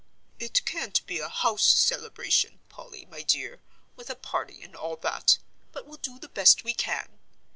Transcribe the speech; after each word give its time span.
"It 0.39 0.65
can't 0.65 1.05
be 1.05 1.19
a 1.19 1.29
house 1.29 1.61
celebration, 1.63 2.59
Polly, 2.69 3.05
my 3.05 3.21
dear, 3.21 3.61
with 3.95 4.09
a 4.09 4.15
party 4.15 4.63
and 4.63 4.75
all 4.75 4.95
that, 4.95 5.37
but 5.71 5.85
we'll 5.85 5.97
do 5.99 6.17
the 6.17 6.27
best 6.27 6.63
we 6.63 6.73
can. 6.73 7.19